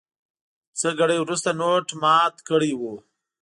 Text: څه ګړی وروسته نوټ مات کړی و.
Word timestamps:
څه 0.79 0.89
ګړی 0.99 1.17
وروسته 1.21 1.49
نوټ 1.61 1.87
مات 2.01 2.35
کړی 2.49 2.71
و. 2.79 2.81